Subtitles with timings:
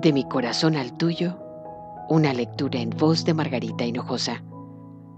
[0.00, 1.36] De mi corazón al tuyo,
[2.08, 4.42] una lectura en voz de Margarita Hinojosa,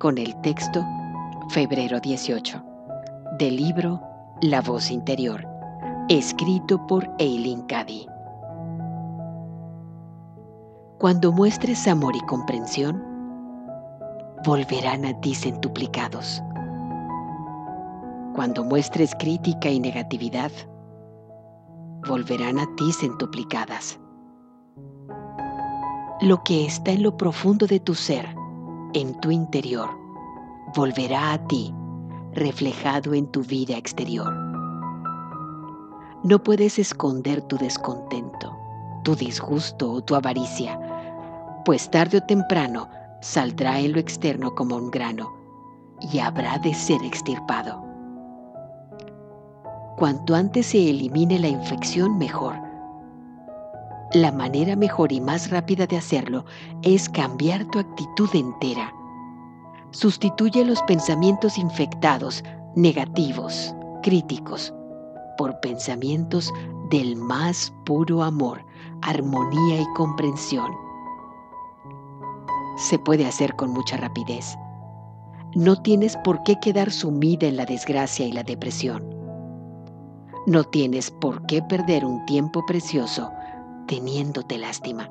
[0.01, 0.85] con el texto
[1.51, 2.61] Febrero 18,
[3.39, 4.03] del libro
[4.41, 5.47] La voz interior,
[6.09, 8.09] escrito por Eileen Cady.
[10.99, 13.01] Cuando muestres amor y comprensión,
[14.45, 16.43] volverán a ti centuplicados.
[18.35, 20.51] Cuando muestres crítica y negatividad,
[22.09, 24.02] volverán a ti centuplicadas.
[26.23, 28.33] Lo que está en lo profundo de tu ser,
[28.93, 29.91] en tu interior,
[30.73, 31.75] volverá a ti,
[32.33, 34.33] reflejado en tu vida exterior.
[36.23, 38.57] No puedes esconder tu descontento,
[39.03, 40.79] tu disgusto o tu avaricia,
[41.65, 42.89] pues tarde o temprano
[43.21, 45.35] saldrá en lo externo como un grano
[46.13, 47.83] y habrá de ser extirpado.
[49.97, 52.72] Cuanto antes se elimine la infección, mejor.
[54.15, 56.45] La manera mejor y más rápida de hacerlo
[56.83, 58.93] es cambiar tu actitud entera.
[59.91, 62.45] Sustituye los pensamientos infectados,
[62.77, 64.73] negativos, críticos,
[65.39, 66.53] por pensamientos
[66.91, 68.65] del más puro amor,
[69.03, 70.73] armonía y comprensión
[72.77, 74.57] se puede hacer con mucha rapidez.
[75.55, 79.05] No tienes por qué quedar sumida en la desgracia y la depresión.
[80.47, 83.31] No tienes por qué perder un tiempo precioso
[83.87, 85.11] teniéndote lástima.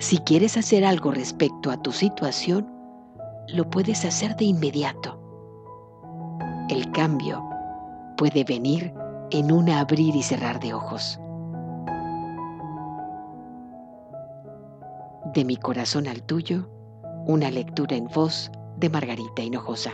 [0.00, 2.68] Si quieres hacer algo respecto a tu situación,
[3.48, 5.18] lo puedes hacer de inmediato.
[6.68, 7.44] El cambio
[8.16, 8.94] puede venir
[9.30, 11.18] en un abrir y cerrar de ojos.
[15.34, 16.68] De mi corazón al tuyo,
[17.26, 19.92] una lectura en voz de Margarita Hinojosa.